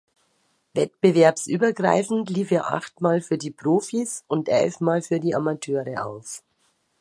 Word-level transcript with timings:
Wettbewerbsübergreifend 0.73 2.31
lief 2.31 2.49
er 2.49 2.73
achtmal 2.73 3.21
für 3.21 3.37
die 3.37 3.51
Profis 3.51 4.23
und 4.27 4.49
elf 4.49 4.79
Mal 4.79 5.03
für 5.03 5.19
die 5.19 5.35
Amateure 5.35 6.03
auf. 6.07 6.41